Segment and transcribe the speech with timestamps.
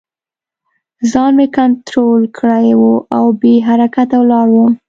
[1.11, 2.83] ځان مې کنترول کړی و
[3.17, 4.71] او بې حرکته ولاړ وم